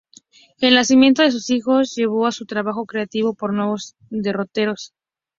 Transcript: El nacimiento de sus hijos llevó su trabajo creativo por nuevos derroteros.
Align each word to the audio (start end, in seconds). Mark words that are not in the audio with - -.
El 0.57 0.73
nacimiento 0.73 1.21
de 1.21 1.29
sus 1.29 1.51
hijos 1.51 1.93
llevó 1.95 2.31
su 2.31 2.47
trabajo 2.47 2.87
creativo 2.87 3.35
por 3.35 3.53
nuevos 3.53 3.95
derroteros. 4.09 4.95